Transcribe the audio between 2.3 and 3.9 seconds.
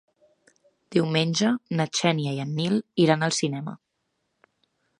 i en Nil iran al cinema.